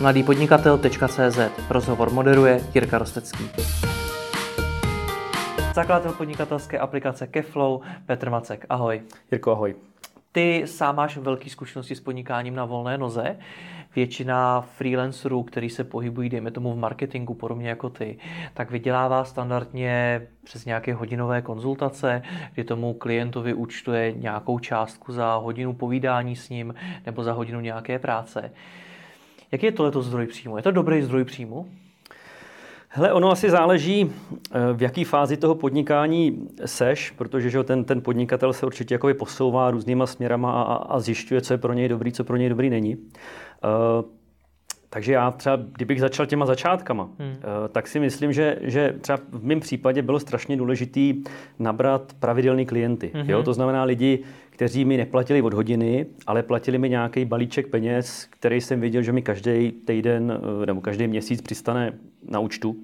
[0.00, 1.38] mladýpodnikatel.cz
[1.70, 3.50] Rozhovor moderuje Jirka Rostecký.
[5.74, 8.66] Zakladatel podnikatelské aplikace Keflow, Petr Macek.
[8.68, 9.02] Ahoj.
[9.32, 9.74] Jirko, ahoj.
[10.32, 13.36] Ty sám máš velké zkušenosti s podnikáním na volné noze.
[13.96, 18.18] Většina freelancerů, kteří se pohybují, dejme tomu v marketingu, podobně jako ty,
[18.54, 22.22] tak vydělává standardně přes nějaké hodinové konzultace,
[22.54, 26.74] kdy tomu klientovi účtuje nějakou částku za hodinu povídání s ním
[27.06, 28.50] nebo za hodinu nějaké práce.
[29.52, 30.56] Jaký je tohleto zdroj příjmu?
[30.56, 31.66] Je to dobrý zdroj příjmu?
[32.88, 34.12] Hele, ono asi záleží,
[34.52, 39.14] eh, v jaké fázi toho podnikání seš, protože že ten, ten podnikatel se určitě jakoby
[39.14, 42.70] posouvá různýma směrama a, a zjišťuje, co je pro něj dobrý, co pro něj dobrý
[42.70, 42.96] není.
[42.96, 44.04] Uh,
[44.96, 47.30] takže já třeba, kdybych začal těma začátkama, hmm.
[47.30, 47.36] uh,
[47.72, 51.22] tak si myslím, že, že třeba v mém případě bylo strašně důležitý
[51.58, 53.10] nabrat pravidelný klienty.
[53.14, 53.30] Hmm.
[53.30, 53.42] Jo?
[53.42, 54.18] To znamená lidi,
[54.50, 59.12] kteří mi neplatili od hodiny, ale platili mi nějaký balíček peněz, který jsem věděl, že
[59.12, 61.92] mi každý týden nebo každý měsíc přistane
[62.28, 62.76] na účtu.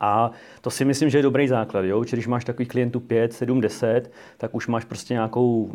[0.00, 0.30] A
[0.60, 1.84] to si myslím, že je dobrý základ.
[1.84, 2.00] Jo?
[2.00, 5.70] Když máš takových klientů 5, 7, 10, tak už máš prostě nějakou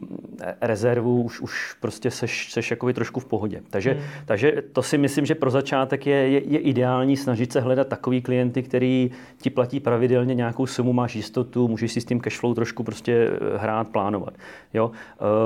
[0.62, 3.62] rezervu, už, už prostě seš, seš jakoby trošku v pohodě.
[3.70, 4.02] Takže, hmm.
[4.26, 8.22] takže to si myslím, že pro začátek je, je, je ideální snažit se hledat takový
[8.22, 12.84] klienty, který ti platí pravidelně nějakou sumu, máš jistotu, můžeš si s tím cashflow trošku
[12.84, 14.34] prostě hrát, plánovat.
[14.74, 14.92] Jo?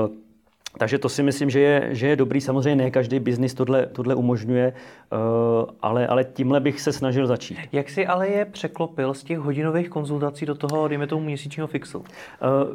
[0.06, 0.29] Uh,
[0.78, 2.40] takže to si myslím, že je, že je dobrý.
[2.40, 5.18] Samozřejmě ne každý biznis tohle, tohle umožňuje, uh,
[5.82, 7.58] ale, ale tímhle bych se snažil začít.
[7.72, 11.98] Jak si ale je překlopil z těch hodinových konzultací do toho, dejme tomu, měsíčního fixu?
[11.98, 12.04] Uh,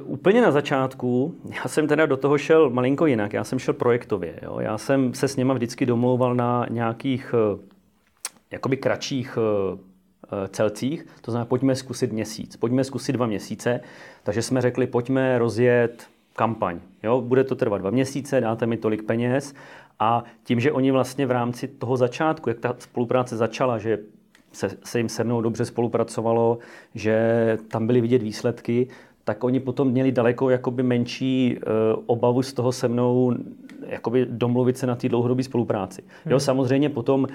[0.06, 3.34] úplně na začátku, já jsem teda do toho šel malinko jinak.
[3.34, 4.40] Já jsem šel projektově.
[4.42, 4.60] Jo?
[4.60, 7.60] Já jsem se s něma vždycky domlouval na nějakých uh,
[8.52, 9.38] jakoby kratších
[10.50, 13.80] celcích, to znamená, pojďme zkusit měsíc, pojďme zkusit dva měsíce,
[14.24, 16.80] takže jsme řekli, pojďme rozjet kampaň.
[17.04, 17.22] Jo?
[17.22, 19.54] Bude to trvat dva měsíce, dáte mi tolik peněz
[20.00, 24.00] a tím, že oni vlastně v rámci toho začátku, jak ta spolupráce začala, že
[24.52, 26.58] se, se jim se mnou dobře spolupracovalo,
[26.96, 28.88] že tam byly vidět výsledky,
[29.24, 33.34] tak oni potom měli daleko jakoby menší uh, obavu z toho se mnou
[33.88, 36.02] jakoby domluvit se na té dlouhodobé spolupráci.
[36.02, 36.32] Hmm.
[36.32, 37.28] Jo, samozřejmě potom uh,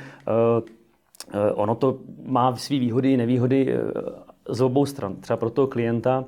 [1.54, 3.90] ono to má své výhody i nevýhody uh,
[4.48, 5.16] z obou stran.
[5.16, 6.24] Třeba pro toho klienta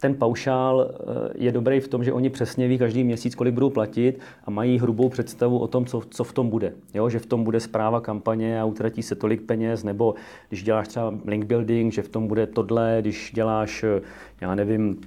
[0.00, 1.04] ten paušál eh,
[1.34, 4.78] je dobrý v tom, že oni přesně ví každý měsíc, kolik budou platit a mají
[4.78, 6.72] hrubou představu o tom, co, co v tom bude.
[6.94, 7.08] Jo?
[7.08, 10.14] Že v tom bude zpráva kampaně a utratí se tolik peněz, nebo
[10.48, 14.00] když děláš třeba link building, že v tom bude tohle, když děláš, eh,
[14.40, 15.00] já nevím,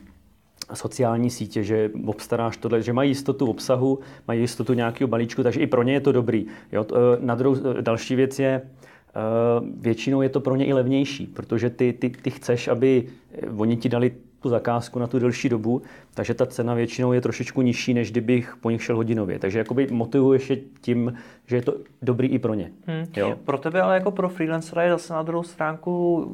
[0.73, 5.67] sociální sítě, že obstaráš tohle, že mají jistotu obsahu, mají jistotu nějakého balíčku, takže i
[5.67, 6.45] pro ně je to dobrý.
[6.71, 6.85] Jo?
[7.19, 8.98] Na druhou, další věc je, Eh,
[9.79, 13.03] většinou je to pro ně i levnější, protože ty, ty, ty chceš, aby
[13.33, 15.81] eh, oni ti dali tu zakázku na tu delší dobu,
[16.13, 19.39] takže ta cena většinou je trošičku nižší, než kdybych po nich šel hodinově.
[19.39, 21.13] Takže jakoby motivuješ je tím,
[21.47, 22.71] že je to dobrý i pro ně.
[22.85, 23.05] Hmm.
[23.15, 23.37] Jo?
[23.45, 26.25] Pro tebe ale jako pro freelancera je zase na druhou stránku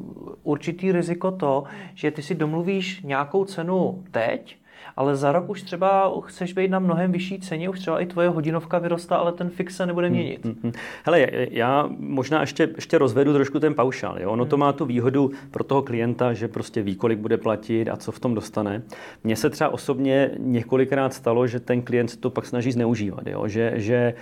[0.42, 4.56] určitý riziko to, že ty si domluvíš nějakou cenu teď,
[4.96, 8.28] ale za rok už třeba chceš být na mnohem vyšší ceně, už třeba i tvoje
[8.28, 10.44] hodinovka vyrostá, ale ten fix se nebude hmm, měnit.
[10.44, 10.72] Hmm, hmm.
[11.04, 14.20] Hele, já možná ještě, ještě rozvedu trošku ten paušál.
[14.20, 14.30] Jo?
[14.30, 14.50] Ono hmm.
[14.50, 18.12] to má tu výhodu pro toho klienta, že prostě ví, kolik bude platit a co
[18.12, 18.82] v tom dostane.
[19.24, 23.26] Mně se třeba osobně několikrát stalo, že ten klient to pak snaží zneužívat.
[23.26, 23.48] Jo?
[23.48, 24.14] Že, že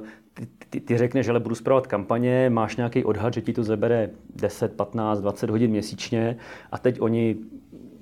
[0.00, 3.64] uh, ty, ty, ty řekneš, že budu zpravovat kampaně, máš nějaký odhad, že ti to
[3.64, 6.36] zabere 10, 15, 20 hodin měsíčně
[6.72, 7.36] a teď oni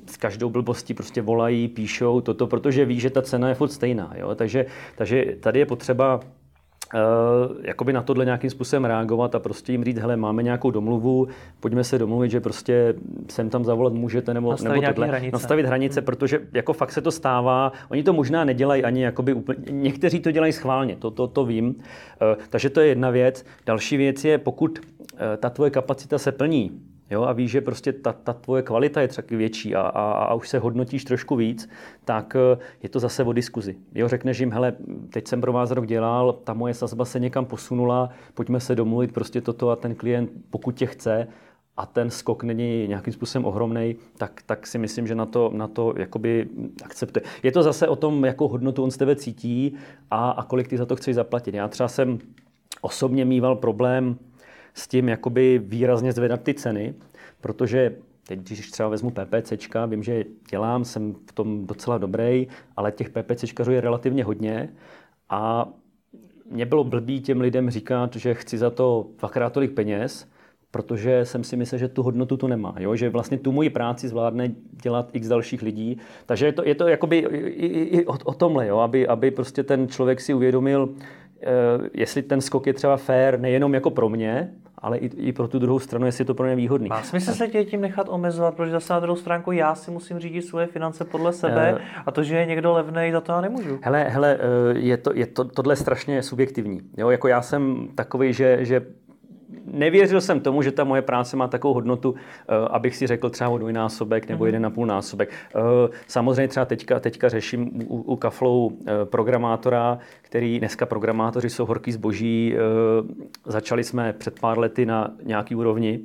[0.06, 4.12] s každou blbostí prostě volají, píšou toto, protože ví, že ta cena je furt stejná.
[4.16, 4.34] Jo?
[4.34, 4.66] Takže,
[4.96, 6.20] takže tady je potřeba
[6.94, 11.28] Uh, jakoby na tohle nějakým způsobem reagovat a prostě jim říct, hele, máme nějakou domluvu,
[11.60, 12.94] pojďme se domluvit, že prostě
[13.30, 15.06] sem tam zavolat můžete nebo, nastavit nebo tohle.
[15.08, 15.32] Hranice.
[15.32, 16.04] Nastavit hranice, hmm.
[16.04, 17.72] protože jako fakt se to stává.
[17.88, 21.66] Oni to možná nedělají ani jakoby úplně, někteří to dělají schválně, to, to, to vím.
[21.66, 21.74] Uh,
[22.50, 23.44] takže to je jedna věc.
[23.66, 26.80] Další věc je, pokud uh, ta tvoje kapacita se plní,
[27.14, 30.34] jo, a víš, že prostě ta, ta tvoje kvalita je třeba větší a, a, a
[30.34, 31.68] už se hodnotíš trošku víc,
[32.04, 33.76] tak eh, je to zase o diskuzi.
[33.94, 34.72] Jo, řekneš jim, hele,
[35.10, 39.12] teď jsem pro vás rok dělal, ta moje sazba se někam posunula, pojďme se domluvit
[39.12, 41.28] prostě toto a ten klient, pokud tě chce,
[41.76, 45.68] a ten skok není nějakým způsobem ohromný, tak, tak si myslím, že na to, na
[45.68, 46.48] to jakoby
[46.84, 47.22] akceptuje.
[47.42, 49.74] Je to zase o tom, jakou hodnotu on z tebe cítí
[50.10, 51.54] a, a kolik ty za to chceš zaplatit.
[51.54, 52.18] Já třeba jsem
[52.80, 54.18] osobně mýval problém
[54.74, 56.94] s tím jakoby výrazně zvedat ty ceny,
[57.40, 62.92] protože teď, když třeba vezmu PPCčka, vím, že dělám, jsem v tom docela dobrý, ale
[62.92, 64.68] těch PPCčkařů je relativně hodně
[65.30, 65.68] a
[66.50, 70.28] mě bylo blbý těm lidem říkat, že chci za to dvakrát tolik peněz,
[70.70, 72.96] protože jsem si myslel, že tu hodnotu tu nemá, jo?
[72.96, 75.98] že vlastně tu moji práci zvládne dělat x dalších lidí.
[76.26, 78.78] Takže je to, je to jakoby i, i, i o, o tomhle, jo?
[78.78, 80.94] Aby, aby prostě ten člověk si uvědomil,
[81.94, 85.58] jestli ten skok je třeba fair nejenom jako pro mě, ale i, i pro tu
[85.58, 86.88] druhou stranu, jestli je to pro ně výhodný.
[86.88, 90.18] Má smysl se tě tím nechat omezovat, protože zase na druhou stránku já si musím
[90.18, 93.40] řídit svoje finance podle sebe uh, a to, že je někdo levný, za to já
[93.40, 93.78] nemůžu.
[93.82, 94.38] Hele, hele
[94.72, 96.80] je, to, je to, tohle strašně subjektivní.
[96.96, 98.86] Jo, jako já jsem takový, že, že
[99.74, 103.50] nevěřil jsem tomu, že ta moje práce má takovou hodnotu, eh, abych si řekl třeba
[103.50, 104.48] o dvojnásobek nebo mhm.
[104.48, 105.30] jeden a půl násobek.
[105.32, 105.60] Eh,
[106.06, 111.92] samozřejmě třeba teďka, teďka řeším u, u Kaflou eh, programátora, který dneska programátoři jsou horký
[111.92, 112.54] zboží.
[113.46, 116.00] Začali jsme před pár lety na nějaký úrovni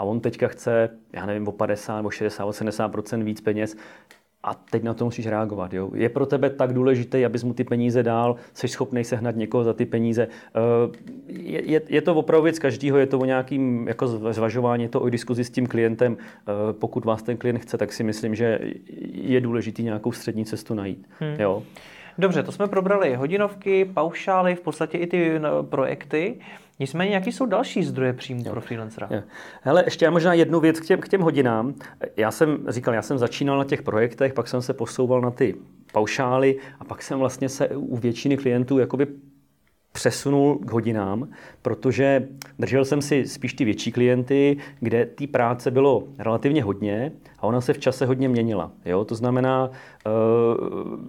[0.00, 3.76] a on teďka chce, já nevím, o 50 nebo 60 nebo 70% víc peněz
[4.42, 5.72] a teď na to musíš reagovat.
[5.72, 5.90] Jo?
[5.94, 9.72] Je pro tebe tak důležité, abys mu ty peníze dál, jsi schopný sehnat někoho za
[9.72, 10.28] ty peníze.
[10.28, 14.88] Eh, je, je, je to opravdu věc každého, je to o nějakým jako zvažování, je
[14.88, 16.16] to o diskuzi s tím klientem.
[16.20, 18.58] Eh, pokud vás ten klient chce, tak si myslím, že
[19.12, 21.08] je důležité nějakou střední cestu najít.
[21.18, 21.40] Hmm.
[21.40, 21.62] Jo?
[22.18, 26.36] Dobře, to jsme probrali hodinovky, paušály, v podstatě i ty no, projekty.
[26.80, 29.08] Nicméně, jaký jsou další zdroje příjmu pro freelancera?
[29.10, 29.22] Jo.
[29.62, 31.74] Hele, ještě já možná jednu věc k těm, k těm hodinám.
[32.16, 35.54] Já jsem říkal, já jsem začínal na těch projektech, pak jsem se posouval na ty
[35.92, 39.06] paušály a pak jsem vlastně se u většiny klientů jakoby
[39.92, 41.28] přesunul k hodinám,
[41.62, 42.28] protože
[42.58, 47.60] držel jsem si spíš ty větší klienty, kde té práce bylo relativně hodně a ona
[47.60, 48.72] se v čase hodně měnila.
[48.84, 49.04] Jo?
[49.04, 51.00] To znamená, uh,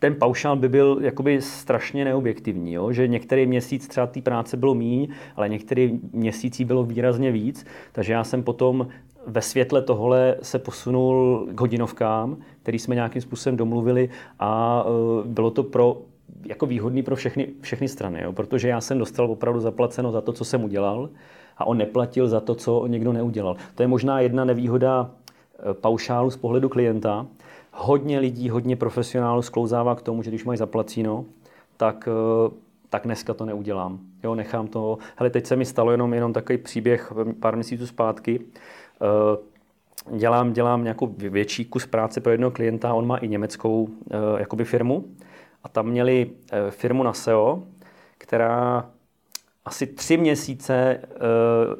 [0.00, 2.92] ten paušál by byl jakoby strašně neobjektivní, jo?
[2.92, 8.12] že některý měsíc třeba té práce bylo míň, ale některý měsící bylo výrazně víc, takže
[8.12, 8.88] já jsem potom
[9.26, 15.50] ve světle tohle se posunul k hodinovkám, který jsme nějakým způsobem domluvili a uh, bylo
[15.50, 16.02] to pro
[16.46, 18.32] jako výhodný pro všechny, všechny strany, jo?
[18.32, 21.10] protože já jsem dostal opravdu zaplaceno za to, co jsem udělal
[21.58, 23.56] a on neplatil za to, co někdo neudělal.
[23.74, 25.10] To je možná jedna nevýhoda
[25.70, 27.26] e, paušálu z pohledu klienta,
[27.72, 31.24] hodně lidí, hodně profesionálů sklouzává k tomu, že když mají zaplacíno,
[31.76, 32.50] tak, eh,
[32.90, 33.98] tak dneska to neudělám.
[34.24, 34.98] Jo, nechám to.
[35.16, 38.40] Hele, teď se mi stalo jenom, jenom takový příběh pár měsíců zpátky.
[38.40, 44.16] Eh, dělám, dělám nějakou větší kus práce pro jednoho klienta, on má i německou eh,
[44.40, 45.04] jakoby firmu
[45.64, 46.30] a tam měli
[46.70, 47.62] firmu na SEO,
[48.18, 48.90] která
[49.64, 51.00] asi tři měsíce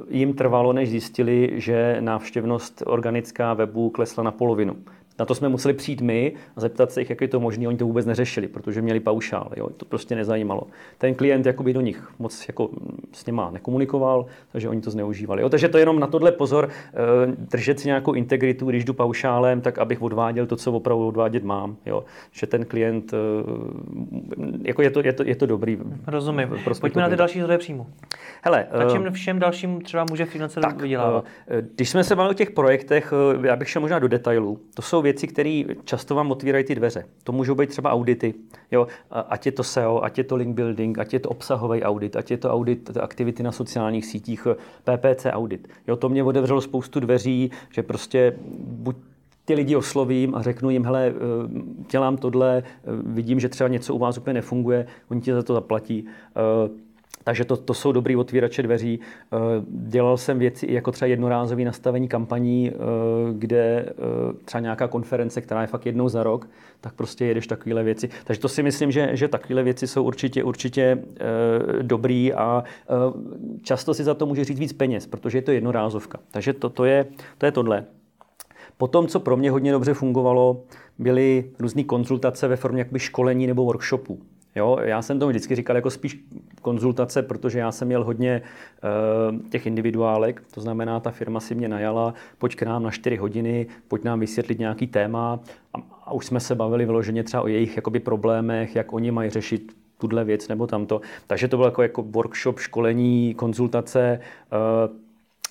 [0.09, 4.77] jim trvalo, než zjistili, že návštěvnost organická webu klesla na polovinu.
[5.21, 7.69] Na to jsme museli přijít my a zeptat se jich, jak je to možné.
[7.69, 9.51] Oni to vůbec neřešili, protože měli paušál.
[9.57, 9.69] Jo.
[9.77, 10.63] To prostě nezajímalo.
[10.99, 12.71] Ten klient jakoby do nich moc jako
[13.13, 15.43] s něma nekomunikoval, takže oni to zneužívali.
[15.43, 15.49] Jo.
[15.49, 16.97] Takže to jenom na tohle pozor, eh,
[17.37, 21.77] držet si nějakou integritu, když jdu paušálem, tak abych odváděl to, co opravdu odvádět mám.
[21.87, 22.05] Jo.
[22.33, 23.17] Že ten klient, eh,
[24.63, 25.79] jako je to, je to, je to dobrý.
[26.07, 26.49] Rozumím.
[26.81, 27.87] Pojďme na ty další zdroje příjmu.
[28.43, 31.25] Hele, na čem eh, všem dalším třeba může financer vydělávat?
[31.75, 33.13] Když jsme se bavili o těch projektech,
[33.43, 34.59] já bych šel možná do detailů.
[34.75, 37.05] To jsou věci, které často vám otvírají ty dveře.
[37.25, 38.35] To můžou být třeba audity,
[38.71, 38.87] jo?
[39.11, 42.31] ať je to SEO, ať je to link building, ať je to obsahový audit, ať
[42.31, 44.47] je to audit aktivity na sociálních sítích,
[44.85, 45.69] PPC audit.
[45.89, 48.97] Jo, to mě otevřelo spoustu dveří, že prostě buď
[49.45, 51.13] ty lidi oslovím a řeknu jim, hele, eh,
[51.91, 55.55] dělám tohle, eh, vidím, že třeba něco u vás úplně nefunguje, oni ti za to
[55.55, 56.07] zaplatí.
[57.31, 59.01] Takže to, to jsou dobrý otvírače dveří.
[59.01, 59.37] Eh,
[59.69, 62.75] dělal jsem věci jako třeba jednorázové nastavení kampaní, eh,
[63.33, 63.93] kde eh,
[64.45, 66.49] třeba nějaká konference, která je fakt jednou za rok,
[66.81, 68.09] tak prostě jedeš takovéhle věci.
[68.25, 71.03] Takže to si myslím, že, že takovéhle věci jsou určitě, určitě
[71.83, 72.65] dobrý a
[73.63, 76.19] často si za to může říct víc peněz, protože je to jednorázovka.
[76.31, 77.07] Takže to, to, je,
[77.39, 77.85] to je tohle.
[78.77, 80.63] Potom, co pro mě hodně dobře fungovalo,
[80.99, 84.19] byly různé konzultace ve formě jakoby školení nebo workshopů.
[84.57, 86.19] Jo, já jsem to vždycky říkal jako spíš
[86.63, 88.43] konzultace, protože já jsem měl hodně
[89.33, 93.17] uh, těch individuálek, to znamená, ta firma si mě najala, pojď k nám na 4
[93.17, 95.41] hodiny, pojď nám vysvětlit nějaký téma
[95.75, 99.31] a, a už jsme se bavili vyloženě třeba o jejich jakoby, problémech, jak oni mají
[99.31, 101.01] řešit tuhle věc nebo tamto.
[101.27, 104.21] Takže to bylo jako, jako workshop, školení, konzultace,
[104.91, 104.97] uh,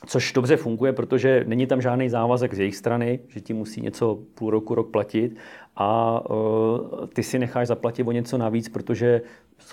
[0.05, 4.19] což dobře funguje, protože není tam žádný závazek z jejich strany, že ti musí něco
[4.33, 5.37] půl roku, rok platit
[5.81, 9.21] a uh, ty si necháš zaplatit o něco navíc, protože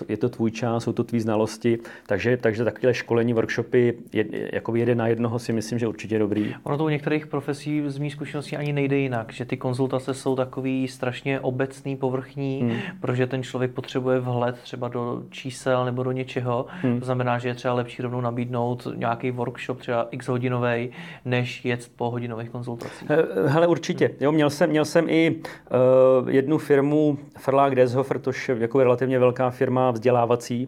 [0.09, 4.75] je to tvůj čas, jsou to tvý znalosti, takže, takže takové školení, workshopy, je, jako
[4.75, 6.55] jeden na jednoho si myslím, že určitě dobrý.
[6.63, 10.35] Ono to u některých profesí z mých zkušeností ani nejde jinak, že ty konzultace jsou
[10.35, 12.79] takový strašně obecný, povrchní, hmm.
[13.01, 16.65] protože ten člověk potřebuje vhled třeba do čísel nebo do něčeho.
[16.69, 16.99] Hmm.
[16.99, 20.89] To znamená, že je třeba lepší rovnou nabídnout nějaký workshop, třeba x hodinový,
[21.25, 23.09] než jet po hodinových konzultacích.
[23.45, 24.11] Hele, určitě.
[24.19, 25.41] Jo, měl jsem, měl jsem i uh,
[26.27, 30.67] jednu firmu, Verlag Deshofer, to je jako relativně velká firma, vzdělávací.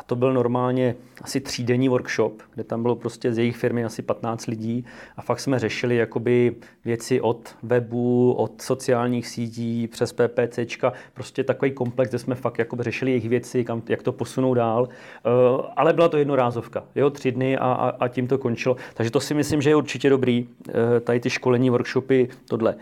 [0.00, 4.02] a to byl normálně asi třídenní workshop, kde tam bylo prostě z jejich firmy asi
[4.02, 4.84] 15 lidí
[5.16, 11.70] a fakt jsme řešili jakoby věci od webu, od sociálních sítí přes PPCčka, prostě takový
[11.70, 14.82] komplex, kde jsme fakt jakoby řešili jejich věci, kam, jak to posunou dál.
[14.82, 18.76] Uh, ale byla to jednorázovka, jo, tři dny a, a, a tím to končilo.
[18.94, 22.74] Takže to si myslím, že je určitě dobrý, uh, tady ty školení, workshopy, tohle.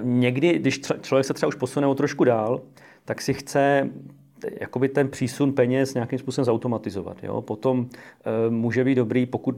[0.00, 2.60] Někdy, když člověk se třeba už posune o trošku dál,
[3.04, 3.90] tak si chce
[4.60, 7.24] jakoby ten přísun peněz nějakým způsobem zautomatizovat.
[7.24, 7.42] Jo?
[7.42, 9.56] Potom e, může být dobrý, pokud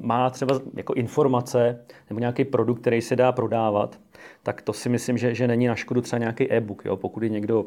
[0.00, 4.00] má třeba jako informace nebo nějaký produkt, který se dá prodávat,
[4.42, 6.82] tak to si myslím, že, že není na škodu třeba nějaký e-book.
[6.84, 6.96] Jo?
[6.96, 7.64] Pokud je někdo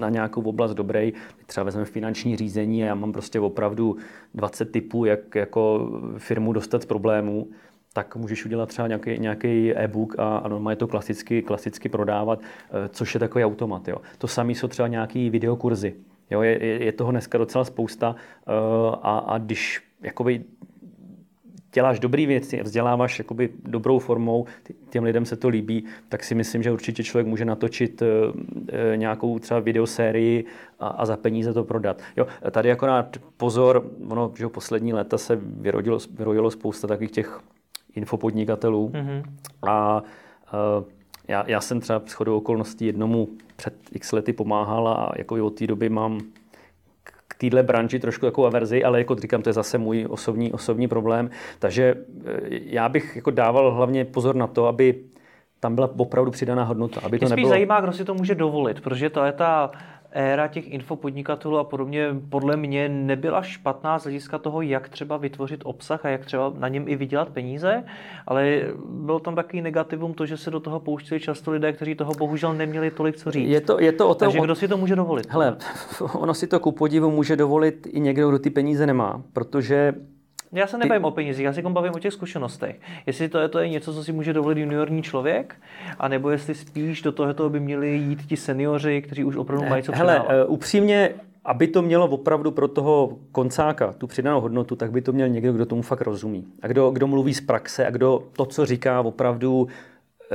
[0.00, 1.12] na nějakou oblast dobrý,
[1.46, 3.96] třeba vezmeme finanční řízení a já mám prostě opravdu
[4.34, 7.48] 20 typů, jak jako firmu dostat z problémů,
[7.92, 12.88] tak můžeš udělat třeba nějaký, nějaký e-book a, a normálně to klasicky, klasicky prodávat, eh,
[12.88, 13.88] což je takový automat.
[13.88, 13.96] Jo.
[14.18, 15.94] To samé jsou třeba nějaký videokurzy.
[16.30, 18.52] Jo, je, je toho dneska docela spousta eh,
[19.02, 20.44] a, a když jakoby
[21.74, 24.46] děláš dobré věci, vzděláváš jakoby dobrou formou,
[24.90, 29.38] těm lidem se to líbí, tak si myslím, že určitě člověk může natočit eh, nějakou
[29.38, 30.44] třeba videosérii
[30.80, 32.02] a, a za peníze to prodat.
[32.16, 37.40] Jo, tady akorát pozor, ono, že poslední léta se vyrodilo, vyrodilo spousta takových těch
[37.94, 38.88] infopodnikatelů.
[38.88, 39.22] Mm-hmm.
[39.62, 40.02] A
[40.52, 40.84] uh,
[41.28, 45.66] já, já jsem třeba shodou okolností jednomu před x lety pomáhal a jako od té
[45.66, 46.20] doby mám
[47.28, 50.88] k téhle branži trošku jako averzi, ale jako říkám, to je zase můj osobní, osobní
[50.88, 51.30] problém.
[51.58, 51.94] Takže
[52.24, 54.94] eh, já bych jako dával hlavně pozor na to, aby
[55.60, 57.00] tam byla opravdu přidaná hodnota.
[57.04, 57.48] Aby to Mě nebylo...
[57.48, 59.70] zajímá, kdo si to může dovolit, protože to je ta
[60.12, 65.60] éra těch infopodnikatelů a podobně podle mě nebyla špatná z hlediska toho, jak třeba vytvořit
[65.64, 67.84] obsah a jak třeba na něm i vydělat peníze,
[68.26, 72.12] ale bylo tam takový negativum to, že se do toho pouštěli často lidé, kteří toho
[72.14, 73.48] bohužel neměli tolik co říct.
[73.48, 75.26] Je to, je to o tom, Takže kdo si to může dovolit?
[75.30, 75.56] Hele,
[76.14, 79.94] ono si to ku podivu může dovolit i někdo, kdo ty peníze nemá, protože
[80.52, 81.06] já se nebavím ty...
[81.06, 82.80] o penězích, já se bavím o těch zkušenostech.
[83.06, 85.56] Jestli to je, to je něco, co si může dovolit juniorní člověk,
[85.98, 89.92] anebo jestli spíš do toho by měli jít ti seniori, kteří už opravdu mají co
[89.92, 90.46] Hele, předávat.
[90.46, 95.12] Uh, upřímně, aby to mělo opravdu pro toho koncáka tu přidanou hodnotu, tak by to
[95.12, 96.46] měl někdo, kdo tomu fakt rozumí.
[96.62, 99.91] A kdo, kdo mluví z praxe a kdo to, co říká, opravdu Eh,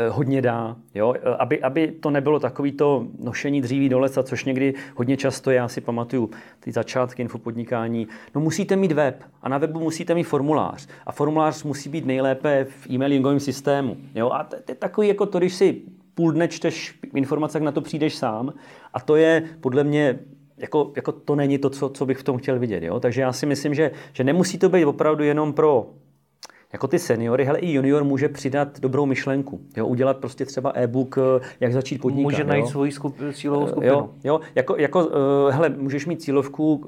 [0.10, 1.14] hodně dá, jo?
[1.18, 5.52] Eh, aby, aby to nebylo takový to nošení dříví do lesa, což někdy hodně často,
[5.52, 10.24] já si pamatuju ty začátky infopodnikání, no musíte mít web a na webu musíte mít
[10.24, 13.98] formulář a formulář musí být nejlépe v e-mailingovém systému.
[14.16, 14.30] Jo?
[14.30, 15.82] A to je takový jako to, když si
[16.16, 18.54] půl dne čteš informace, jak na to přijdeš sám
[18.94, 20.20] a to je podle mě
[20.58, 22.84] jako, jako to není to, co, co bych v tom chtěl vidět.
[22.84, 23.00] Jo?
[23.00, 25.90] Takže já si myslím, že, že nemusí to být opravdu jenom pro
[26.74, 29.62] jako ty seniory, hele, i junior může přidat dobrou myšlenku.
[29.78, 32.32] Jo, udělat prostě třeba e-book, eh, jak začít podnikat.
[32.32, 32.72] Může najít jo.
[32.72, 33.94] svoji skup, cílovou eh, skupinu.
[33.94, 35.14] Jo, jo jako, jako uh,
[35.50, 36.86] hele, můžeš mít cílovku, uh,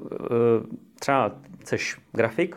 [1.00, 1.32] třeba
[1.64, 2.56] seš grafik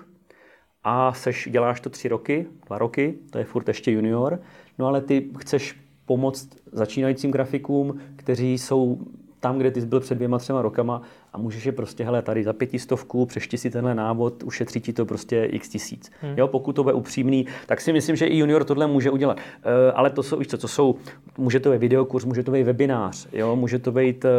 [0.84, 4.40] a seš, děláš to tři roky, dva roky, to je furt ještě junior,
[4.78, 8.98] no ale ty chceš pomoct začínajícím grafikům, kteří jsou
[9.40, 11.02] tam, kde ty jsi byl před dvěma, třema rokama
[11.32, 15.06] a můžeš je prostě, hele, tady za pětistovku, přešti si tenhle návod, ušetří ti to
[15.06, 16.10] prostě x tisíc.
[16.20, 16.34] Hmm.
[16.36, 19.36] Jo, pokud to bude upřímný, tak si myslím, že i junior tohle může udělat.
[19.36, 20.94] Uh, ale to jsou, víš co, to jsou,
[21.38, 24.30] může to být videokurs, může to být webinář, jo, může to být uh,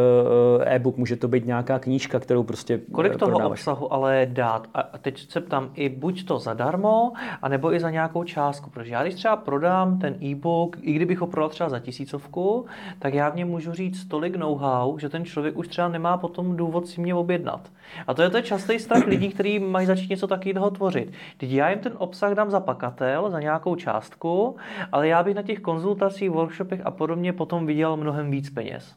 [0.66, 3.60] e-book, může to být nějaká knížka, kterou prostě Kolik uh, toho prodáváš.
[3.60, 4.68] obsahu ale dát?
[4.74, 9.02] A teď se ptám, i buď to zadarmo, anebo i za nějakou částku, protože já
[9.02, 12.66] když třeba prodám ten e-book, i kdybych ho prodal třeba za tisícovku,
[12.98, 16.56] tak já v něm můžu říct tolik know-how, že ten člověk už třeba nemá potom
[16.56, 17.72] důvod moc si mě objednat.
[18.06, 21.12] A to je to častý strach lidí, kteří mají začít něco takového tvořit.
[21.36, 24.56] Teď já jim ten obsah dám za pakatel, za nějakou částku,
[24.92, 28.94] ale já bych na těch konzultacích, workshopech a podobně potom viděl mnohem víc peněz.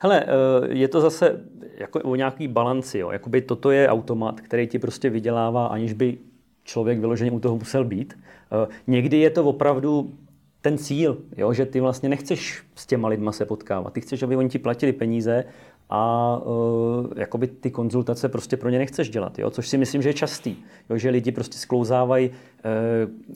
[0.00, 0.28] Hele, eh,
[0.68, 1.40] je to zase
[1.78, 2.98] jako o nějaký balanci.
[2.98, 3.10] Jo.
[3.10, 6.18] Jakoby toto je automat, který ti prostě vydělává, aniž by
[6.64, 8.12] člověk vyloženě u toho musel být.
[8.14, 10.12] Eh, někdy je to opravdu
[10.60, 13.92] ten cíl, jo, že ty vlastně nechceš s těma lidma se potkávat.
[13.92, 15.44] Ty chceš, aby oni ti platili peníze
[15.90, 19.50] a uh, jakoby ty konzultace prostě pro ně nechceš dělat, jo?
[19.50, 20.56] což si myslím, že je častý,
[20.90, 20.98] jo?
[20.98, 22.34] že lidi prostě sklouzávají uh,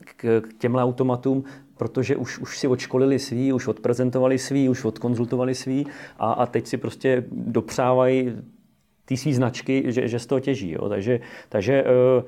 [0.00, 1.44] k, k těmhle automatům,
[1.76, 5.86] protože už, už si odškolili svý, už odprezentovali svý, už odkonzultovali svý
[6.18, 8.32] a, a teď si prostě dopřávají
[9.04, 10.70] ty svý značky, že, že z toho těží.
[10.70, 10.88] Jo?
[10.88, 12.24] Takže, takže uh,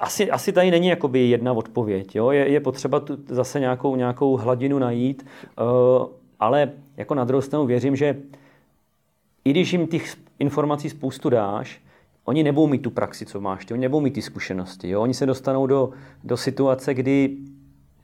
[0.00, 2.16] asi, asi tady není jakoby jedna odpověď.
[2.16, 2.30] Jo?
[2.30, 5.26] Je, je potřeba tu zase nějakou, nějakou hladinu najít,
[5.60, 6.06] uh,
[6.40, 8.16] ale jako na druhou stranu věřím, že
[9.44, 11.80] i když jim těch informací spoustu dáš,
[12.24, 14.88] oni nebudou mít tu praxi, co máš ty, oni nebudou mít ty zkušenosti.
[14.88, 15.02] Jo?
[15.02, 15.90] Oni se dostanou do,
[16.24, 17.36] do situace, kdy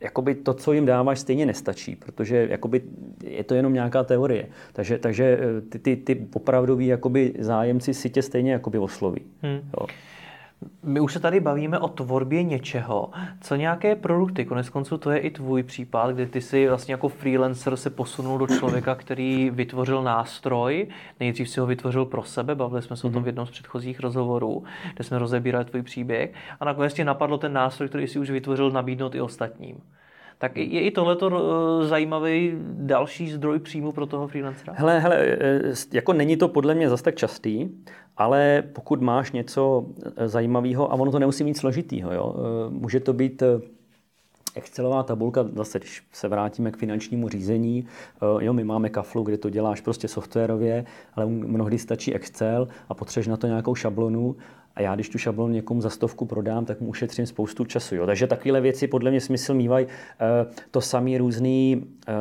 [0.00, 2.82] jakoby to, co jim dáváš, stejně nestačí, protože jakoby
[3.24, 4.48] je to jenom nějaká teorie.
[4.72, 9.20] Takže, takže eh, ty, ty, ty opravdoví jakoby zájemci si tě stejně jakoby osloví.
[9.42, 9.60] Hmm.
[9.80, 9.86] Jo.
[10.82, 13.10] My už se tady bavíme o tvorbě něčeho.
[13.40, 14.44] Co nějaké produkty?
[14.44, 18.38] Konec konců to je i tvůj případ, kdy ty si vlastně jako freelancer se posunul
[18.38, 20.88] do člověka, který vytvořil nástroj.
[21.20, 23.26] Nejdřív si ho vytvořil pro sebe, bavili jsme se o tom v mhm.
[23.26, 26.34] jednom z předchozích rozhovorů, kde jsme rozebírali tvůj příběh.
[26.60, 29.80] A nakonec ti napadlo ten nástroj, který si už vytvořil, nabídnout i ostatním.
[30.38, 34.72] Tak je i tohleto eh, zajímavý další zdroj příjmu pro toho freelancera?
[34.76, 35.60] Hele, hele, eh,
[35.92, 37.68] jako není to podle mě zas tak častý,
[38.16, 42.34] ale pokud máš něco eh, zajímavého, a ono to nemusí být složitýho, jo?
[42.70, 43.42] může to být
[44.54, 47.86] Excelová tabulka, zase když se vrátíme k finančnímu řízení,
[48.40, 53.26] jo, my máme kaflu, kde to děláš prostě softwarově, ale mnohdy stačí Excel a potřebuješ
[53.26, 54.36] na to nějakou šablonu
[54.76, 57.94] a já, když tu šablonu někomu za stovku prodám, tak mu ušetřím spoustu času.
[57.94, 58.06] Jo.
[58.06, 59.86] Takže takovéhle věci podle mě smysl mývají.
[59.86, 62.14] Eh, to samé různé eh,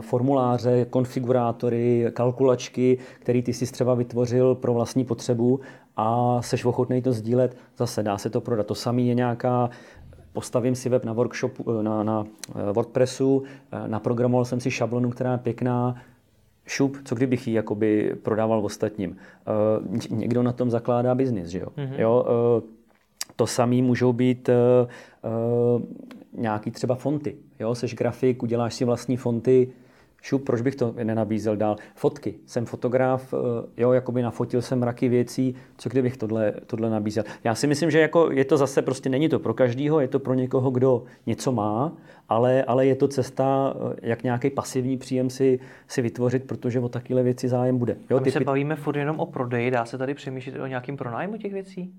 [0.00, 5.60] formuláře, konfigurátory, kalkulačky, které ty si třeba vytvořil pro vlastní potřebu
[5.96, 8.66] a seš ochotný to sdílet, zase dá se to prodat.
[8.66, 9.70] To samé je nějaká
[10.32, 12.24] postavím si web na workshopu, eh, na, na
[12.72, 13.42] WordPressu,
[13.86, 15.94] naprogramoval jsem si šablonu, která je pěkná,
[16.66, 19.16] šup, co kdybych ji jakoby prodával ostatním.
[19.90, 21.66] Uh, někdo na tom zakládá biznis, že jo?
[21.76, 22.00] Mm-hmm.
[22.00, 22.26] jo
[22.62, 22.68] uh,
[23.36, 25.82] to samé můžou být uh,
[26.32, 27.36] nějaký třeba fonty.
[27.60, 27.74] Jo?
[27.74, 29.72] Seš grafik, uděláš si vlastní fonty,
[30.22, 31.76] šup, proč bych to nenabízel dál.
[31.94, 32.34] Fotky.
[32.46, 33.34] Jsem fotograf,
[33.76, 37.24] jo, jakoby nafotil jsem mraky věcí, co kdybych tohle, tohle nabízel.
[37.44, 40.18] Já si myslím, že jako je to zase prostě, není to pro každýho, je to
[40.18, 41.92] pro někoho, kdo něco má
[42.32, 46.88] ale, ale je to cesta, eh, jak nějaký pasivní příjem si, si vytvořit, protože o
[46.88, 47.96] takové věci zájem bude.
[48.10, 48.30] Jo, A my ty...
[48.30, 51.92] se bavíme furt jenom o prodeji, dá se tady přemýšlet o nějakým pronájmu těch věcí?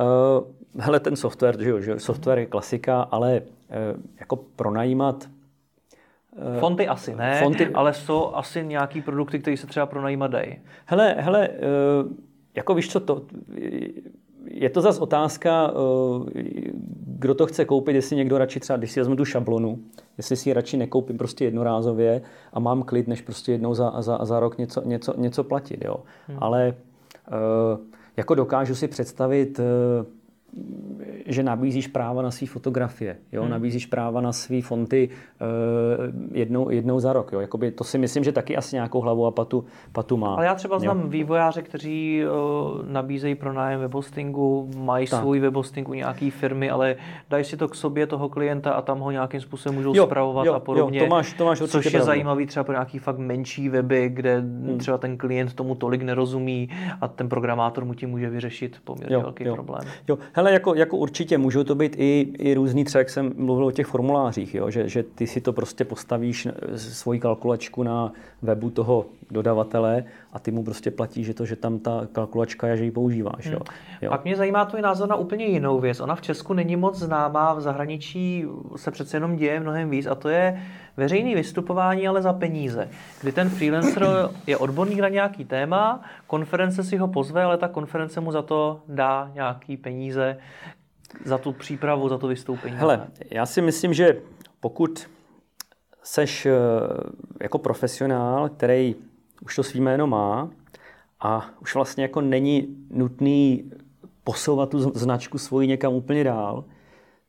[0.00, 0.44] Uh,
[0.82, 5.28] hele, ten software, že, jo, že software je klasika, ale uh, jako pronajímat
[6.60, 7.70] Fonty asi ne, fonty...
[7.74, 10.58] ale jsou asi nějaký produkty, které se třeba pronajímat dají.
[10.86, 12.12] Hele, hele, uh,
[12.54, 13.22] jako víš co, to,
[14.50, 16.40] je to zase otázka, eh,
[17.06, 19.78] kdo to chce koupit, jestli někdo radši třeba, když si vezmu tu šablonu,
[20.16, 24.24] jestli si ji radši nekoupím prostě jednorázově a mám klid, než prostě jednou za, za,
[24.24, 25.84] za rok něco, něco, něco platit.
[25.84, 25.96] Jo.
[26.28, 26.38] Hmm.
[26.40, 26.74] Ale
[27.28, 27.78] eh,
[28.16, 29.64] jako dokážu si představit eh,
[31.26, 33.42] že nabízíš práva na své fotografie, jo?
[33.42, 33.50] Hmm.
[33.50, 37.32] nabízíš práva na své fonty uh, jednou, jednou za rok.
[37.32, 37.40] Jo?
[37.40, 40.34] Jakoby to si myslím, že taky asi nějakou hlavu a patu, patu má.
[40.34, 41.06] Ale já třeba znám jo?
[41.08, 45.20] vývojáře, kteří uh, nabízejí pronájem webhostingu, mají tak.
[45.20, 46.96] svůj webhosting u nějaké firmy, ale
[47.30, 50.46] dají si to k sobě toho klienta a tam ho nějakým způsobem můžou jo, spravovat
[50.46, 50.98] jo, a podobně.
[50.98, 52.06] Jo, to máš, to máš což je pravdu.
[52.06, 54.78] zajímavý třeba pro nějaký fakt menší weby, kde hmm.
[54.78, 56.68] třeba ten klient tomu tolik nerozumí
[57.00, 59.54] a ten programátor mu tím může vyřešit poměrně jo, velký jo.
[59.54, 59.82] problém.
[60.08, 63.66] Jo, hele, jako, jako určitě můžou to být i, i různý, třeba jak jsem mluvil
[63.66, 68.12] o těch formulářích, jo, že, že ty si to prostě postavíš eh, svoji kalkulačku na
[68.42, 72.76] webu toho dodavatele a ty mu prostě platí, že to, že tam ta kalkulačka je,
[72.76, 73.46] že ji používáš.
[73.46, 73.58] Jo.
[73.58, 73.98] Hmm.
[74.02, 74.10] Jo.
[74.10, 76.00] Pak mě zajímá tvůj názor na úplně jinou věc.
[76.00, 78.44] Ona v Česku není moc známá, v zahraničí
[78.76, 80.62] se přece jenom děje mnohem víc a to je
[80.98, 82.88] veřejný vystupování, ale za peníze.
[83.20, 84.06] Kdy ten freelancer
[84.46, 88.82] je odborník na nějaký téma, konference si ho pozve, ale ta konference mu za to
[88.88, 90.38] dá nějaký peníze,
[91.24, 92.76] za tu přípravu, za to vystoupení.
[92.76, 94.20] Hele, já si myslím, že
[94.60, 95.06] pokud
[96.02, 96.52] seš eh,
[97.40, 98.94] jako profesionál, který
[99.42, 100.50] už to svý jméno má
[101.20, 103.70] a už vlastně jako není nutný
[104.24, 106.64] posouvat tu značku svoji někam úplně dál,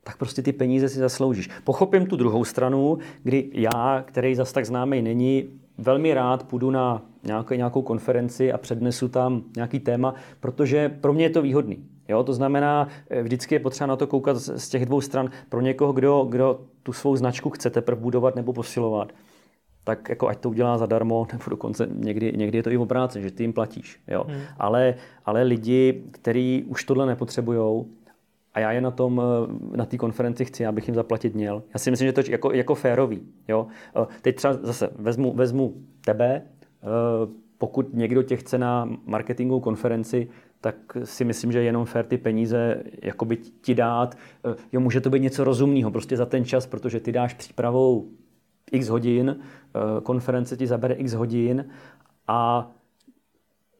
[0.04, 1.48] tak prostě ty peníze si zasloužíš.
[1.64, 7.02] Pochopím tu druhou stranu, kdy já, který zas tak známý není, velmi rád půjdu na
[7.24, 11.84] nějakou, nějakou konferenci a přednesu tam nějaký téma, protože pro mě je to výhodný.
[12.08, 15.30] Jo, to znamená, eh, vždycky je potřeba na to koukat z těch dvou stran.
[15.48, 19.12] Pro někoho, kdo, kdo tu svou značku chce teprve budovat nebo posilovat,
[19.84, 23.20] tak jako ať to udělá zadarmo, nebo dokonce někdy, někdy je to i v obráce,
[23.20, 24.00] že ty jim platíš.
[24.08, 24.24] Jo.
[24.28, 24.40] Hmm.
[24.58, 24.94] Ale,
[25.26, 27.84] ale lidi, kteří už tohle nepotřebují,
[28.54, 29.22] a já je na tom,
[29.72, 31.62] eh, na té konferenci chci, abych jim zaplatit měl.
[31.74, 33.22] Já si myslím, že to je jako, jako férový.
[33.48, 33.66] Jo?
[33.96, 36.42] Eh, teď třeba zase vezmu, vezmu tebe,
[37.58, 40.28] pokud někdo tě chce na marketingovou konferenci,
[40.60, 44.16] tak si myslím, že jenom fér ty peníze jakoby ti dát.
[44.44, 48.08] Eh, jo, může to být něco rozumného prostě za ten čas, protože ty dáš přípravou
[48.72, 51.64] x hodin, eh, konference ti zabere x hodin
[52.28, 52.70] a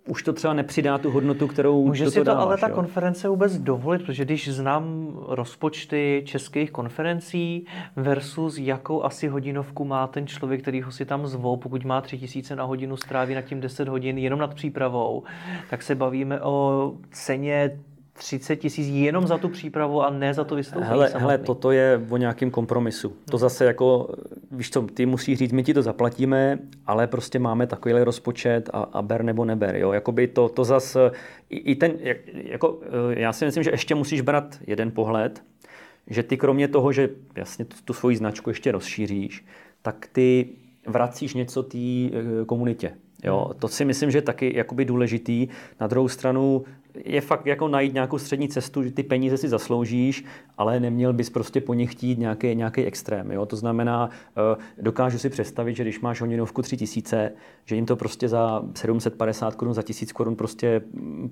[0.08, 2.74] už to třeba nepřidá tu hodnotu, kterou Může to si to dáváš, ale ta jo?
[2.74, 10.26] konference vůbec dovolit, protože když znám rozpočty českých konferencí versus jakou asi hodinovku má ten
[10.26, 13.60] člověk, který ho si tam zvou, pokud má tři tisíce na hodinu, stráví nad tím
[13.60, 15.22] 10 hodin jenom nad přípravou,
[15.70, 17.78] tak se bavíme o ceně
[18.20, 21.20] 30 tisíc jenom za tu přípravu a ne za to vystoupení hele, samotný.
[21.20, 23.16] hele, toto je o nějakém kompromisu.
[23.30, 24.14] To zase jako,
[24.50, 28.82] víš co, ty musíš říct, my ti to zaplatíme, ale prostě máme takovýhle rozpočet a,
[28.92, 29.76] a ber nebo neber.
[29.76, 29.92] Jo?
[29.92, 31.10] Jakoby to, to zase,
[31.50, 35.42] i, i ten, jak, jako, eh, já si myslím, že ještě musíš brát jeden pohled,
[36.06, 39.44] že ty kromě toho, že jasně tu, tu svoji značku ještě rozšíříš,
[39.82, 40.48] tak ty
[40.86, 42.10] vracíš něco té eh,
[42.46, 42.92] komunitě.
[43.24, 45.48] Jo, to si myslím, že je taky jakoby důležitý.
[45.80, 46.64] Na druhou stranu
[47.04, 50.24] je fakt jako najít nějakou střední cestu, že ty peníze si zasloužíš,
[50.58, 53.32] ale neměl bys prostě po nich chtít nějaký, nějaký extrém.
[53.32, 53.46] Jo?
[53.46, 57.32] To znamená, eh, dokážu si představit, že když máš hodinovku 3000,
[57.64, 60.82] že jim to prostě za 750 korun, za 1000 korun prostě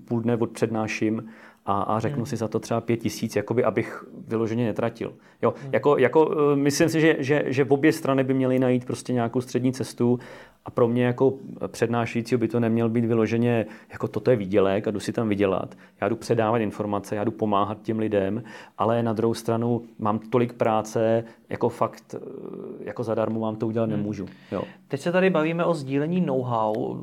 [0.04, 1.28] půl dne odpřednáším
[1.68, 2.26] a, a řeknu hmm.
[2.26, 5.12] si za to třeba pět tisíc, jakoby, abych vyloženě netratil.
[5.42, 5.70] Jo, hmm.
[5.72, 9.12] jako, jako, eh, myslím si, že, že, že v obě strany by měly najít prostě
[9.12, 10.18] nějakou střední cestu
[10.64, 11.34] a pro mě jako
[11.66, 15.74] přednášející by to neměl být vyloženě, jako toto je výdělek a jdu si tam vydělat.
[16.00, 18.42] Já jdu předávat informace, já jdu pomáhat těm lidem,
[18.78, 22.18] ale na druhou stranu mám tolik práce, jako fakt, eh,
[22.80, 23.96] jako zadarmo vám to udělat hmm.
[23.98, 24.26] nemůžu.
[24.52, 24.62] Jo.
[24.88, 26.98] Teď se tady bavíme o sdílení know-how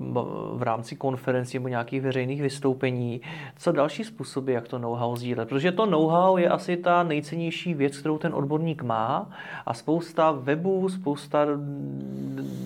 [0.54, 3.22] v rámci konferencí nebo nějakých veřejných vystoupení.
[3.58, 5.50] Co další způsoby, jak to know-how sdílet?
[5.50, 9.30] Protože to know-how je asi ta nejcennější věc, kterou ten odborník má
[9.66, 11.48] a spousta webů, spousta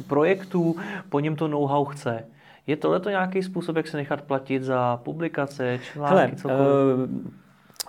[0.08, 0.76] projektů
[1.10, 2.26] po něm to know-how chce.
[2.68, 6.62] Je tohle to nějaký způsob, jak se nechat platit za publikace, články, Hele, cokoliv?
[6.62, 7.32] Uh...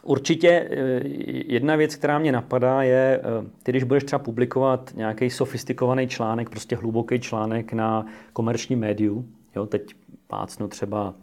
[0.02, 1.00] Určitě eh,
[1.46, 6.50] jedna věc, která mě napadá, je, eh, ty když budeš třeba publikovat nějaký sofistikovaný článek,
[6.50, 9.94] prostě hluboký článek na komerční médiu, jo, teď
[10.26, 11.14] pácnu třeba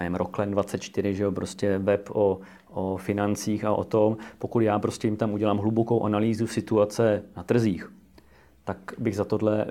[0.00, 2.38] nevím, Rockland 24, že jo, prostě web o,
[2.70, 7.42] o financích a o tom, pokud já prostě jim tam udělám hlubokou analýzu situace na
[7.42, 7.92] trzích,
[8.64, 9.66] tak bych za tohle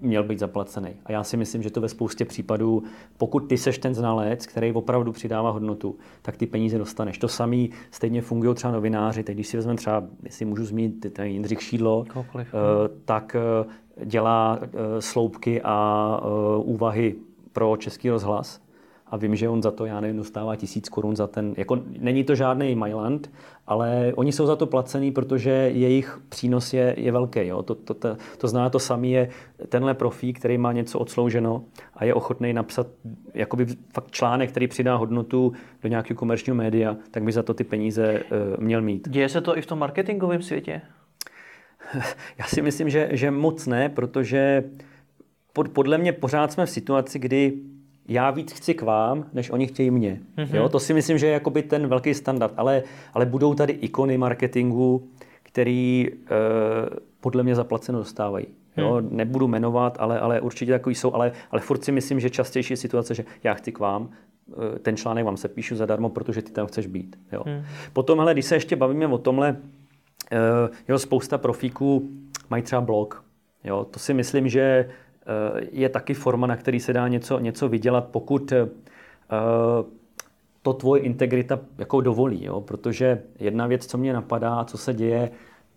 [0.00, 0.90] měl být zaplacený.
[1.04, 2.82] A já si myslím, že to ve spoustě případů,
[3.18, 7.18] pokud ty seš ten znalec, který opravdu přidává hodnotu, tak ty peníze dostaneš.
[7.18, 9.22] To samý stejně fungují třeba novináři.
[9.22, 12.60] Teď když si vezmeme třeba, jestli můžu zmínit ten Jindřich Šídlo, Kokoliv, uh,
[13.04, 16.20] tak uh, dělá uh, sloupky a
[16.58, 17.14] úvahy
[17.52, 18.65] pro Český rozhlas
[19.06, 22.24] a vím, že on za to, já nevím, dostává tisíc korun za ten, jako není
[22.24, 23.30] to žádný Mailand,
[23.66, 27.46] ale oni jsou za to placený, protože jejich přínos je, je velký.
[27.46, 27.62] Jo?
[27.62, 29.28] To, to, to, to zná to samý je
[29.68, 31.64] tenhle profík, který má něco odslouženo
[31.94, 32.86] a je ochotný napsat
[33.34, 37.64] jakoby fakt článek, který přidá hodnotu do nějakého komerčního média, tak by za to ty
[37.64, 39.08] peníze uh, měl mít.
[39.08, 40.82] Děje se to i v tom marketingovém světě?
[42.38, 44.64] Já si myslím, že, že moc ne, protože
[45.52, 47.52] pod, podle mě pořád jsme v situaci, kdy
[48.08, 50.20] já víc chci k vám, než oni chtějí mě.
[50.36, 50.56] Mm-hmm.
[50.56, 52.54] Jo, to si myslím, že je jakoby ten velký standard.
[52.56, 52.82] Ale,
[53.14, 55.08] ale budou tady ikony marketingu,
[55.42, 56.12] který e,
[57.20, 58.46] podle mě zaplaceno dostávají.
[58.76, 59.08] Jo, hmm.
[59.16, 62.76] Nebudu jmenovat, ale, ale určitě takový jsou, ale, ale furt si myslím, že častější je
[62.76, 64.10] situace, že já chci k vám,
[64.50, 67.18] eh, ten článek vám se píšu zadarmo, protože ty tam chceš být.
[67.32, 67.42] Jo.
[67.46, 67.62] Hmm.
[67.92, 69.56] Potom, hele, když se ještě bavíme o tomhle,
[70.32, 70.38] e,
[70.88, 72.08] jo, spousta profíků
[72.50, 73.24] mají třeba blog.
[73.64, 75.05] Jo, to si myslím, že Eh,
[75.70, 78.68] je taky forma, na který se dá něco, něco vydělat, pokud eh,
[80.62, 82.44] to tvoje integrita jako dovolí.
[82.44, 82.60] Jo?
[82.60, 85.30] Protože jedna věc, co mě napadá, co se děje,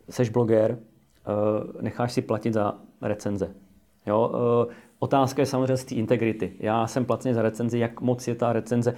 [0.10, 3.54] seš bloger, eh, necháš si platit za recenze.
[4.06, 4.32] Jo?
[5.00, 6.54] Otázka je samozřejmě z té integrity.
[6.60, 8.96] Já jsem placený za recenzi, jak moc je ta recenze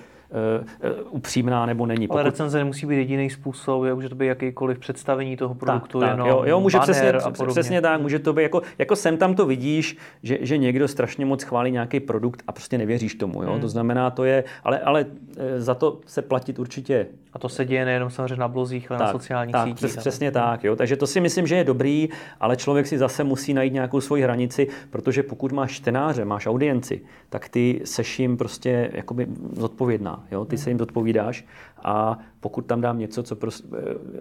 [1.10, 2.08] upřímná nebo není.
[2.08, 2.32] Ale Pokud...
[2.32, 6.30] recenze nemusí být jediný způsob, může to být jakýkoliv představení toho produktu, tak, tak, jenom
[6.30, 7.14] jo, jo, může přesně,
[7.48, 11.26] přesně tak, může to být jako, jako sem tam to vidíš, že, že někdo strašně
[11.26, 13.44] moc chválí nějaký produkt a prostě nevěříš tomu.
[13.44, 13.52] Jo?
[13.52, 13.62] Hmm.
[13.62, 15.06] To znamená, to je, ale, ale
[15.38, 18.98] eh, za to se platit určitě a to se děje nejenom samozřejmě na blozích, ale
[18.98, 19.76] tak, na sociálních tak, sítích.
[19.76, 20.64] Přes, přesně tak.
[20.64, 20.76] Jo.
[20.76, 24.24] Takže to si myslím, že je dobrý, ale člověk si zase musí najít nějakou svoji
[24.24, 30.21] hranici, protože pokud máš čtenáře, máš audienci, tak ty seš jim prostě jakoby zodpovědná.
[30.32, 30.46] Jo.
[30.46, 31.46] Ty se jim zodpovídáš
[31.84, 33.68] a pokud tam dám něco, co prostě...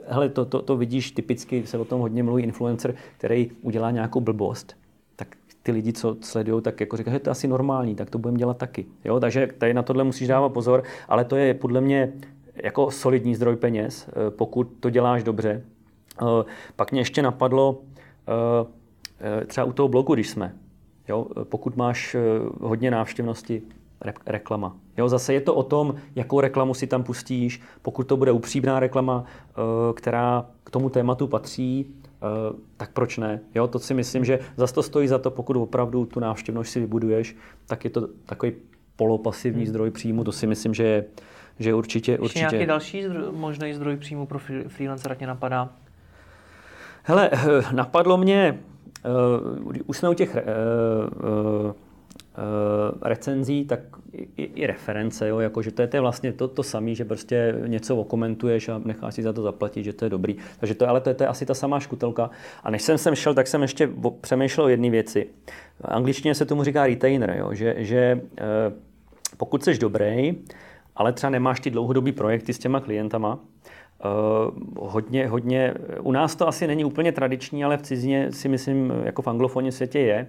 [0.06, 4.20] Hele, to, to, to vidíš typicky, se o tom hodně mluví influencer, který udělá nějakou
[4.20, 4.76] blbost,
[5.16, 8.18] tak ty lidi, co sledují, tak jako říkají, že to je asi normální, tak to
[8.18, 8.86] budeme dělat taky.
[9.04, 9.20] Jo?
[9.20, 12.12] Takže tady na tohle musíš dávat pozor, ale to je podle mě
[12.54, 15.62] jako solidní zdroj peněz, eh, pokud to děláš dobře.
[16.22, 16.44] Eh,
[16.76, 17.80] pak mě ještě napadlo,
[18.28, 20.54] eh, třeba u toho blogu, když jsme,
[21.08, 22.16] jo, pokud máš
[22.60, 23.62] hodně návštěvnosti,
[24.26, 24.76] reklama.
[24.96, 27.62] Jo, zase je to o tom, jakou reklamu si tam pustíš.
[27.82, 29.24] Pokud to bude upřímná reklama,
[29.94, 31.86] která k tomu tématu patří,
[32.76, 33.40] tak proč ne?
[33.54, 36.80] Jo, to si myslím, že zase to stojí za to, pokud opravdu tu návštěvnost si
[36.80, 37.36] vybuduješ,
[37.66, 38.52] tak je to takový
[38.96, 39.70] polopasivní hmm.
[39.70, 40.24] zdroj příjmu.
[40.24, 41.04] To si myslím, že je,
[41.58, 42.38] že určitě, Ještě určitě...
[42.38, 45.68] nějaký další zdroj, možný zdroj příjmu pro freelancera tě napadá?
[47.02, 47.30] Hele,
[47.72, 48.60] napadlo mě,
[49.64, 50.40] uh, už jsme u těch uh,
[51.66, 51.72] uh,
[53.02, 53.80] recenzí, tak
[54.12, 57.04] i, i reference, jo, jako, že to je, to je vlastně to, to samé, že
[57.04, 60.36] prostě něco okomentuješ a necháš si za to zaplatit, že to je dobrý.
[60.60, 62.30] Takže to, ale to je, to je asi ta samá škutelka.
[62.62, 63.90] A než jsem sem šel, tak jsem ještě
[64.20, 65.26] přemýšlel o jedné věci.
[65.80, 68.20] V angličtině se tomu říká retainer, jo, že, že
[69.36, 70.34] pokud jsi dobrý,
[70.96, 73.38] ale třeba nemáš ty dlouhodobý projekty s těma klientama,
[74.04, 78.92] Uh, hodně, hodně, u nás to asi není úplně tradiční, ale v cizině si myslím,
[79.04, 80.26] jako v anglofonním světě je,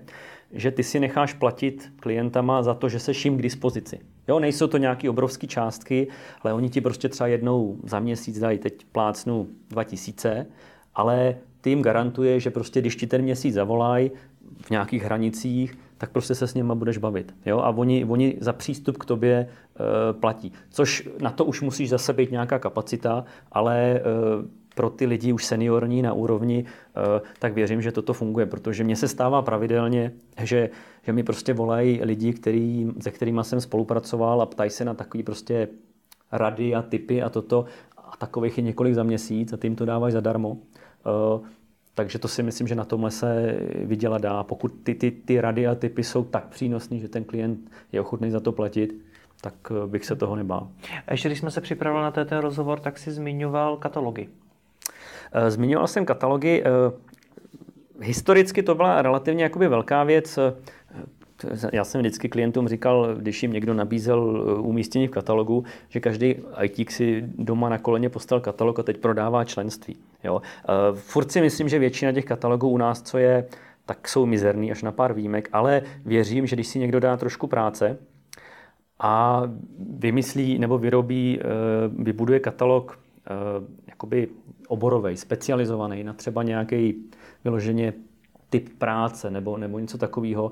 [0.54, 4.00] že ty si necháš platit klientama za to, že se jim k dispozici.
[4.28, 6.08] Jo, nejsou to nějaké obrovské částky,
[6.42, 10.46] ale oni ti prostě třeba jednou za měsíc dají, teď plácnu 2000,
[10.96, 14.12] ale ty jim garantuje, že prostě když ti ten měsíc zavolají
[14.62, 17.36] v nějakých hranicích, tak prostě se s nima budeš bavit.
[17.46, 17.60] Jo?
[17.60, 19.48] A oni, oni za přístup k tobě e,
[20.14, 20.52] platí.
[20.70, 24.02] Což na to už musíš zase být nějaká kapacita, ale e,
[24.75, 28.95] pro ty lidi už seniorní na úrovni, e, tak věřím, že toto funguje, protože mně
[28.95, 30.12] se stává pravidelně,
[30.43, 30.69] že,
[31.03, 35.23] že mi prostě volají lidi, který, se kterými jsem spolupracoval a ptají se na takový
[35.23, 35.67] prostě
[36.31, 37.65] rady a typy a toto
[37.97, 40.57] a takových je několik za měsíc a ty jim to dávají zadarmo.
[41.05, 41.62] E,
[41.93, 44.43] takže to si myslím, že na tomhle se vydělat dá.
[44.43, 48.31] Pokud ty, ty, ty rady a typy jsou tak přínosný, že ten klient je ochotný
[48.31, 49.01] za to platit,
[49.41, 50.67] tak eh, bych se toho nebál.
[51.07, 54.27] A ještě když jsme se připravili na ten rozhovor, tak si zmiňoval katalogy.
[55.32, 56.63] Eh, zmiňoval jsem katalogy.
[56.65, 56.91] Eh,
[58.02, 60.39] historicky to byla relativně jakoby velká věc
[61.74, 66.36] já jsem vždycky klientům říkal, když jim někdo nabízel eh, umístění v katalogu, že každý
[66.62, 69.96] IT si doma na koleně postal katalog a teď prodává členství.
[70.24, 70.41] Jo?
[70.41, 73.46] Eh, furt si myslím, že většina těch katalogů u nás, co je,
[73.86, 77.48] tak jsou mizerný až na pár výjimek, ale věřím, že když si někdo dá trošku
[77.48, 77.98] práce
[79.00, 79.44] a
[79.98, 81.46] vymyslí nebo vyrobí, eh,
[81.98, 83.00] vybuduje katalog
[83.88, 84.27] jakoby
[84.67, 86.95] oborový, specializovaný na třeba nějaký
[87.43, 87.93] vyloženě
[88.49, 90.51] typ práce nebo, nebo něco takového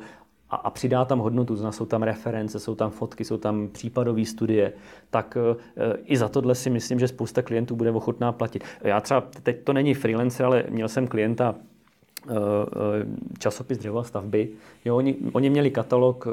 [0.50, 4.26] a, a přidá tam hodnotu, znamená, jsou tam reference, jsou tam fotky, jsou tam případové
[4.26, 4.74] studie,
[5.10, 8.64] tak e, i za tohle si myslím, že spousta klientů bude ochotná platit.
[8.82, 11.56] Já třeba, teď to není freelancer, ale měl jsem klienta,
[12.30, 12.36] e, e,
[13.40, 14.50] časopis dřeva stavby,
[14.86, 16.28] jo, oni, oni měli katalog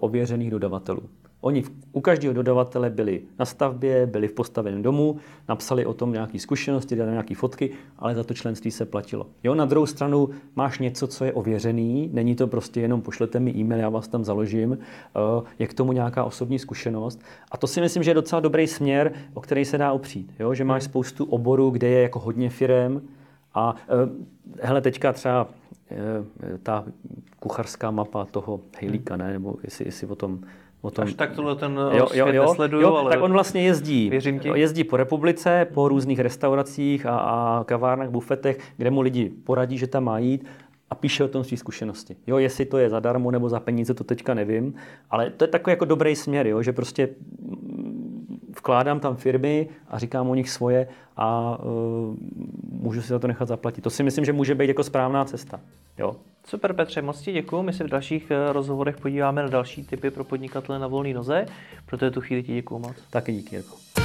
[0.00, 1.02] ověřených dodavatelů.
[1.40, 5.16] Oni u každého dodavatele byli na stavbě, byli v postaveném domu,
[5.48, 9.26] napsali o tom nějaké zkušenosti, dali nějaké fotky, ale za to členství se platilo.
[9.44, 13.50] Jo, na druhou stranu máš něco, co je ověřený, není to prostě jenom pošlete mi
[13.56, 17.20] e-mail, já vás tam založím, eh, je k tomu nějaká osobní zkušenost.
[17.50, 20.32] A to si myslím, že je docela dobrý směr, o který se dá opřít.
[20.38, 23.02] Jo, že máš spoustu oborů, kde je jako hodně firem
[23.54, 25.48] a eh, hele, teďka třeba
[25.90, 25.98] eh,
[26.62, 26.84] ta
[27.40, 29.32] kuchařská mapa toho Hejlíka, ne?
[29.32, 30.40] nebo jestli, jestli o tom
[30.82, 31.04] O tom...
[31.04, 33.10] Až tak tohle ten jo, jo, jo, nesleduju, jo, ale...
[33.10, 34.10] Tak on vlastně jezdí.
[34.54, 39.86] Jezdí po republice, po různých restauracích a, a kavárnách, bufetech, kde mu lidi poradí, že
[39.86, 40.46] tam má jít
[40.90, 42.16] a píše o tom své zkušenosti.
[42.26, 44.74] Jo, jestli to je zadarmo nebo za peníze, to teďka nevím,
[45.10, 47.08] ale to je takový jako dobrý směr, jo, že prostě
[48.60, 52.16] vkládám tam firmy a říkám o nich svoje a uh,
[52.82, 53.80] můžu si za to nechat zaplatit.
[53.80, 55.60] To si myslím, že může být jako správná cesta.
[55.98, 56.16] Jo.
[56.46, 57.62] Super Petře, moc ti děkuji.
[57.62, 61.46] My se v dalších eh, rozhovorech podíváme na další typy pro podnikatele na volné noze.
[61.86, 62.96] Proto je tu chvíli ti děkuji moc.
[63.10, 63.99] Taky díky, Jirko.